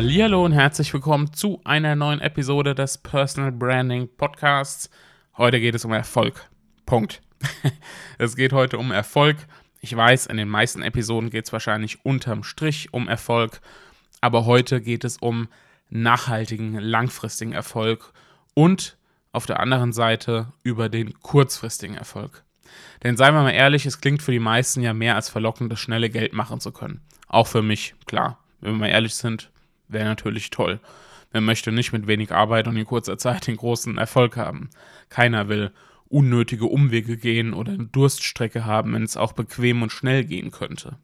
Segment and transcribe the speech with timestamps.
[0.00, 4.90] Hallo und herzlich willkommen zu einer neuen Episode des Personal Branding Podcasts.
[5.36, 6.48] Heute geht es um Erfolg.
[6.86, 7.20] Punkt.
[8.18, 9.38] es geht heute um Erfolg.
[9.80, 13.60] Ich weiß, in den meisten Episoden geht es wahrscheinlich unterm Strich um Erfolg,
[14.20, 15.48] aber heute geht es um
[15.90, 18.12] nachhaltigen, langfristigen Erfolg
[18.54, 18.96] und
[19.32, 22.44] auf der anderen Seite über den kurzfristigen Erfolg.
[23.02, 25.80] Denn seien wir mal ehrlich, es klingt für die meisten ja mehr als verlockend, das
[25.80, 27.00] schnelle Geld machen zu können.
[27.26, 28.38] Auch für mich, klar.
[28.60, 29.50] Wenn wir mal ehrlich sind,
[29.88, 30.80] wäre natürlich toll.
[31.32, 34.70] Wer möchte nicht mit wenig Arbeit und in kurzer Zeit den großen Erfolg haben?
[35.10, 35.72] Keiner will
[36.08, 40.96] unnötige Umwege gehen oder eine Durststrecke haben, wenn es auch bequem und schnell gehen könnte.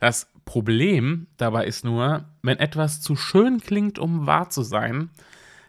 [0.00, 5.10] Das Problem dabei ist nur, wenn etwas zu schön klingt, um wahr zu sein,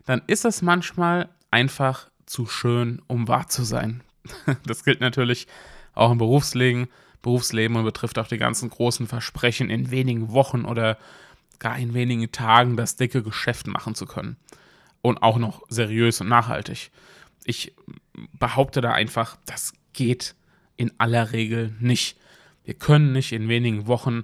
[0.05, 4.01] dann ist es manchmal einfach zu schön, um wahr zu sein.
[4.65, 5.47] Das gilt natürlich
[5.93, 6.87] auch im Berufsleben,
[7.21, 10.97] Berufsleben und betrifft auch die ganzen großen Versprechen, in wenigen Wochen oder
[11.59, 14.37] gar in wenigen Tagen das dicke Geschäft machen zu können.
[15.01, 16.91] Und auch noch seriös und nachhaltig.
[17.43, 17.73] Ich
[18.33, 20.35] behaupte da einfach, das geht
[20.77, 22.17] in aller Regel nicht.
[22.63, 24.23] Wir können nicht in wenigen Wochen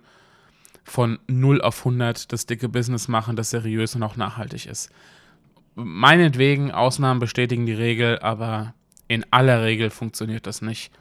[0.84, 4.90] von 0 auf 100 das dicke Business machen, das seriös und auch nachhaltig ist.
[5.76, 8.74] Meinetwegen, Ausnahmen bestätigen die Regel, aber
[9.08, 10.92] in aller Regel funktioniert das nicht.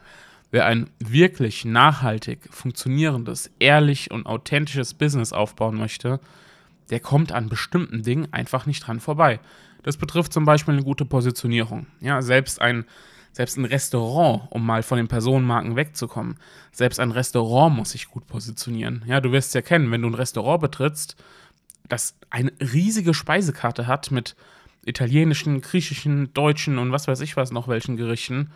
[0.50, 6.20] Wer ein wirklich nachhaltig funktionierendes, ehrlich und authentisches Business aufbauen möchte,
[6.90, 9.38] der kommt an bestimmten Dingen einfach nicht dran vorbei.
[9.82, 11.86] Das betrifft zum Beispiel eine gute Positionierung.
[12.00, 12.84] Ja, selbst ein,
[13.32, 16.36] selbst ein Restaurant, um mal von den Personenmarken wegzukommen,
[16.72, 19.04] selbst ein Restaurant muss sich gut positionieren.
[19.06, 21.16] Ja, du wirst es ja kennen, wenn du ein Restaurant betrittst,
[21.88, 24.36] das eine riesige Speisekarte hat mit
[24.84, 28.50] italienischen, griechischen, deutschen und was weiß ich was noch welchen Gerichten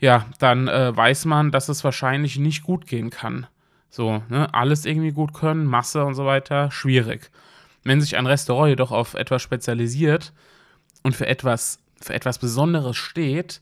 [0.00, 3.46] ja, dann äh, weiß man, dass es wahrscheinlich nicht gut gehen kann.
[3.90, 4.52] So, ne?
[4.54, 7.30] alles irgendwie gut können, Masse und so weiter, schwierig.
[7.84, 10.32] Wenn sich ein Restaurant jedoch auf etwas spezialisiert
[11.02, 13.60] und für etwas, für etwas Besonderes steht,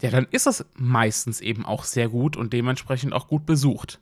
[0.00, 3.98] ja, dann ist es meistens eben auch sehr gut und dementsprechend auch gut besucht.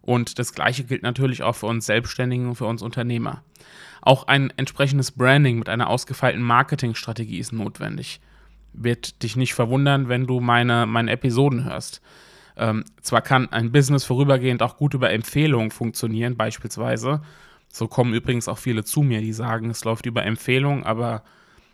[0.00, 3.42] Und das Gleiche gilt natürlich auch für uns Selbstständigen und für uns Unternehmer.
[4.00, 8.20] Auch ein entsprechendes Branding mit einer ausgefeilten Marketingstrategie ist notwendig
[8.72, 12.00] wird dich nicht verwundern, wenn du meine, meine Episoden hörst.
[12.56, 17.22] Ähm, zwar kann ein Business vorübergehend auch gut über Empfehlungen funktionieren, beispielsweise.
[17.68, 21.22] So kommen übrigens auch viele zu mir, die sagen, es läuft über Empfehlungen, aber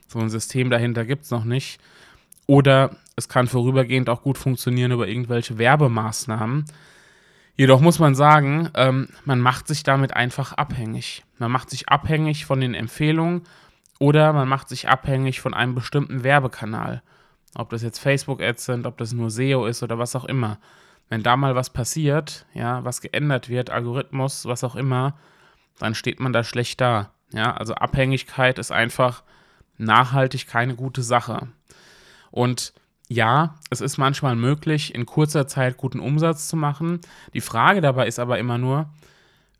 [0.06, 1.80] so ein System dahinter gibt es noch nicht.
[2.46, 6.64] Oder es kann vorübergehend auch gut funktionieren über irgendwelche Werbemaßnahmen.
[7.56, 11.24] Jedoch muss man sagen, ähm, man macht sich damit einfach abhängig.
[11.38, 13.42] Man macht sich abhängig von den Empfehlungen
[13.98, 17.02] oder man macht sich abhängig von einem bestimmten Werbekanal.
[17.54, 20.58] Ob das jetzt Facebook-Ads sind, ob das nur SEO ist oder was auch immer.
[21.08, 25.14] Wenn da mal was passiert, ja, was geändert wird, Algorithmus, was auch immer,
[25.78, 27.10] dann steht man da schlecht da.
[27.32, 29.22] Ja, also Abhängigkeit ist einfach
[29.78, 31.48] nachhaltig keine gute Sache.
[32.30, 32.74] Und
[33.08, 37.00] ja, es ist manchmal möglich, in kurzer Zeit guten Umsatz zu machen.
[37.32, 38.90] Die Frage dabei ist aber immer nur,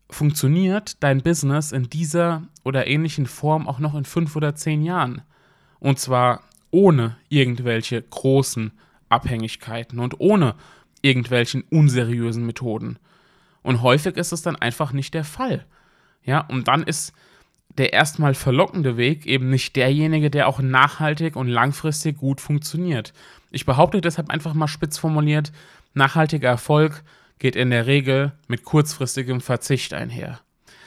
[0.09, 5.21] funktioniert dein Business in dieser oder ähnlichen Form auch noch in fünf oder zehn Jahren.
[5.79, 8.71] Und zwar ohne irgendwelche großen
[9.09, 10.55] Abhängigkeiten und ohne
[11.01, 12.99] irgendwelchen unseriösen Methoden.
[13.61, 15.65] Und häufig ist es dann einfach nicht der Fall.
[16.23, 17.13] Ja, und dann ist
[17.77, 23.13] der erstmal verlockende Weg eben nicht derjenige, der auch nachhaltig und langfristig gut funktioniert.
[23.51, 25.51] Ich behaupte deshalb einfach mal spitz formuliert,
[25.93, 27.03] nachhaltiger Erfolg
[27.39, 30.39] geht in der Regel mit kurzfristigem Verzicht einher.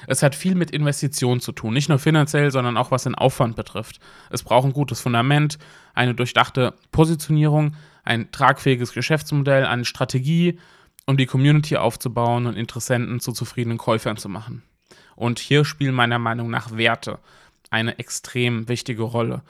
[0.06, 3.56] Es hat viel mit Investitionen zu tun, nicht nur finanziell, sondern auch was den Aufwand
[3.56, 4.00] betrifft.
[4.31, 5.58] Es braucht ein gutes Fundament,
[5.94, 10.58] eine durchdachte Positionierung, ein tragfähiges Geschäftsmodell, eine Strategie,
[11.06, 14.62] um die Community aufzubauen und Interessenten zu zufriedenen Käufern zu machen.
[15.14, 17.19] Und hier spielen meiner Meinung nach Werte
[17.70, 19.43] eine extrem wichtige Rolle.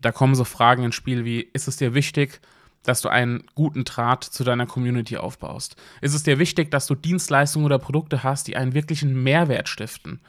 [0.00, 2.40] Da kommen so Fragen ins Spiel wie, ist es dir wichtig,
[2.88, 5.76] dass du einen guten Draht zu deiner Community aufbaust?
[6.00, 10.20] Ist es dir wichtig, dass du Dienstleistungen oder Produkte hast, die einen wirklichen Mehrwert stiften?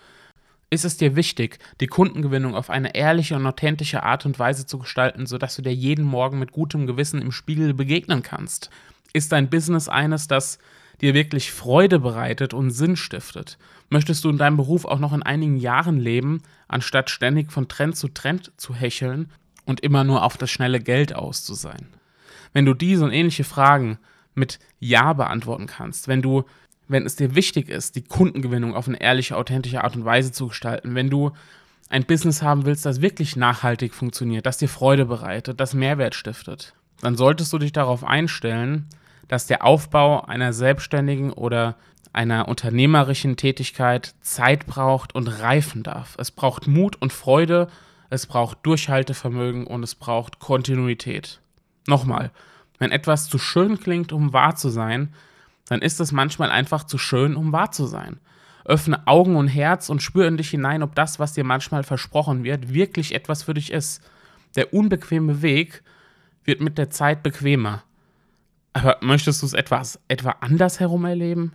[0.70, 4.80] Ist es dir wichtig, die Kundengewinnung auf eine ehrliche und authentische Art und Weise zu
[4.80, 8.70] gestalten, sodass du dir jeden Morgen mit gutem Gewissen im Spiegel begegnen kannst?
[9.14, 10.60] Ist dein Business eines, das
[11.00, 13.58] dir wirklich Freude bereitet und Sinn stiftet?
[13.90, 17.96] Möchtest du in deinem Beruf auch noch in einigen Jahren leben, anstatt ständig von Trend
[17.96, 19.32] zu Trend zu hecheln
[19.66, 21.88] und immer nur auf das schnelle Geld aus zu sein?
[22.58, 24.00] Wenn du diese und ähnliche Fragen
[24.34, 26.44] mit Ja beantworten kannst, wenn du,
[26.88, 30.48] wenn es dir wichtig ist, die Kundengewinnung auf eine ehrliche, authentische Art und Weise zu
[30.48, 31.34] gestalten, wenn du
[31.90, 36.74] ein Business haben willst, das wirklich nachhaltig funktioniert, das dir Freude bereitet, das Mehrwert stiftet,
[37.02, 38.88] dann solltest du dich darauf einstellen,
[39.28, 41.76] dass der Aufbau einer selbstständigen oder
[42.12, 46.16] einer unternehmerischen Tätigkeit Zeit braucht und reifen darf.
[46.18, 47.68] Es braucht Mut und Freude,
[48.10, 51.40] es braucht Durchhaltevermögen und es braucht Kontinuität.
[51.88, 52.32] Nochmal,
[52.80, 55.14] wenn etwas zu schön klingt, um wahr zu sein,
[55.68, 58.20] dann ist es manchmal einfach zu schön, um wahr zu sein.
[58.66, 62.44] Öffne Augen und Herz und spür in dich hinein, ob das, was dir manchmal versprochen
[62.44, 64.02] wird, wirklich etwas für dich ist.
[64.56, 65.84] Der unbequeme Weg
[66.44, 67.84] wird mit der Zeit bequemer.
[68.74, 71.54] Aber möchtest du es etwas etwa anders herum erleben?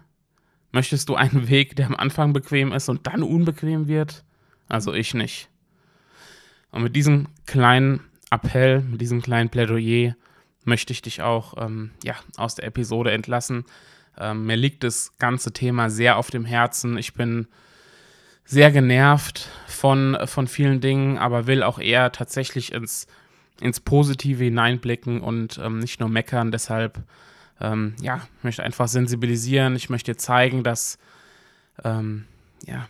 [0.73, 4.25] Möchtest du einen Weg, der am Anfang bequem ist und dann unbequem wird?
[4.69, 5.51] Also ich nicht.
[6.71, 8.01] Und mit diesem kleinen
[8.33, 10.15] Appell, mit diesem kleinen Plädoyer
[10.65, 13.65] möchte ich dich auch ähm, ja, aus der Episode entlassen.
[14.19, 16.97] Ähm, mir liegt das ganze Thema sehr auf dem Herzen.
[16.99, 17.47] Ich bin
[18.45, 23.07] sehr genervt von, von vielen Dingen, aber will auch eher tatsächlich ins,
[23.61, 26.51] ins Positive hineinblicken und ähm, nicht nur meckern.
[26.51, 27.03] Deshalb,
[27.61, 29.77] ähm, ja, möchte einfach sensibilisieren.
[29.77, 30.99] Ich möchte zeigen, dass,
[31.85, 32.27] ähm,
[32.67, 32.89] ja,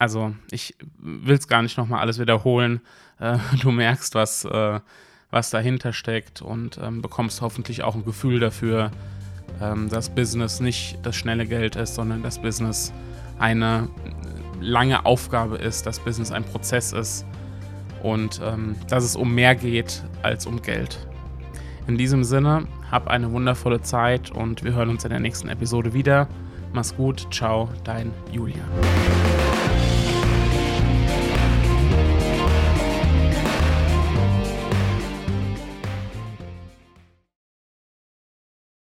[0.00, 2.80] also ich will es gar nicht nochmal alles wiederholen.
[3.20, 4.80] Äh, du merkst, was, äh,
[5.30, 8.90] was dahinter steckt und ähm, bekommst hoffentlich auch ein Gefühl dafür,
[9.60, 12.92] ähm, dass Business nicht das schnelle Geld ist, sondern dass Business
[13.38, 13.88] eine
[14.58, 17.26] lange Aufgabe ist, dass Business ein Prozess ist
[18.02, 21.06] und ähm, dass es um mehr geht als um Geld.
[21.86, 25.92] In diesem Sinne, hab eine wundervolle Zeit und wir hören uns in der nächsten Episode
[25.92, 26.26] wieder.
[26.72, 28.60] Mach's gut, ciao, dein Julian.